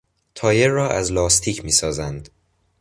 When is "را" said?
0.69-0.89